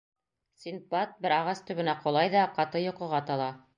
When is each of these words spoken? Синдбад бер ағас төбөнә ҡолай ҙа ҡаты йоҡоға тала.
Синдбад 0.61 1.13
бер 1.25 1.35
ағас 1.37 1.63
төбөнә 1.67 1.95
ҡолай 2.07 2.33
ҙа 2.37 2.47
ҡаты 2.57 2.83
йоҡоға 2.87 3.21
тала. 3.29 3.53